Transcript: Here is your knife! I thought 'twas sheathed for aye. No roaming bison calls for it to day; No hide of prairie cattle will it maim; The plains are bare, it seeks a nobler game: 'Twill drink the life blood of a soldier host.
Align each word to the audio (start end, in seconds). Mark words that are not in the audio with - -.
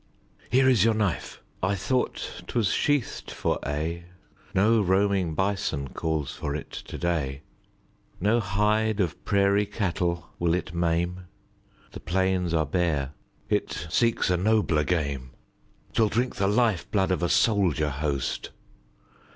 Here 0.49 0.67
is 0.67 0.83
your 0.83 0.95
knife! 0.95 1.43
I 1.61 1.75
thought 1.75 2.41
'twas 2.47 2.69
sheathed 2.69 3.29
for 3.29 3.59
aye. 3.63 4.05
No 4.55 4.81
roaming 4.81 5.35
bison 5.35 5.89
calls 5.89 6.31
for 6.33 6.55
it 6.55 6.71
to 6.71 6.97
day; 6.97 7.43
No 8.19 8.39
hide 8.39 8.99
of 8.99 9.23
prairie 9.25 9.67
cattle 9.67 10.27
will 10.39 10.55
it 10.55 10.73
maim; 10.73 11.27
The 11.91 11.99
plains 11.99 12.51
are 12.51 12.65
bare, 12.65 13.11
it 13.47 13.87
seeks 13.91 14.31
a 14.31 14.37
nobler 14.37 14.83
game: 14.85 15.33
'Twill 15.93 16.09
drink 16.09 16.37
the 16.37 16.47
life 16.47 16.89
blood 16.89 17.11
of 17.11 17.21
a 17.21 17.29
soldier 17.29 17.91
host. 17.91 18.49